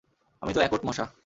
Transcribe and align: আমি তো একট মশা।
আমি 0.41 0.51
তো 0.53 0.59
একট 0.61 0.81
মশা। 0.85 1.05